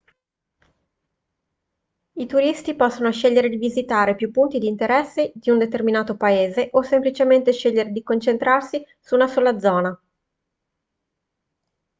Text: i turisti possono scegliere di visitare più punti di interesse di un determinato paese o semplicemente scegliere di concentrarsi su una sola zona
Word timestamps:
i 2.15 2.25
turisti 2.25 2.75
possono 2.75 3.11
scegliere 3.11 3.49
di 3.49 3.57
visitare 3.57 4.15
più 4.15 4.31
punti 4.31 4.57
di 4.57 4.65
interesse 4.65 5.31
di 5.35 5.51
un 5.51 5.59
determinato 5.59 6.17
paese 6.17 6.69
o 6.71 6.81
semplicemente 6.81 7.51
scegliere 7.51 7.91
di 7.91 8.01
concentrarsi 8.01 8.83
su 9.01 9.13
una 9.13 9.27
sola 9.27 9.59
zona 9.59 10.01